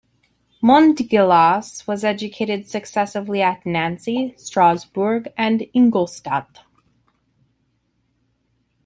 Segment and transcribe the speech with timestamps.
[0.63, 6.61] Montgelas was educated successively at Nancy, Strasbourg, and Ingolstadt.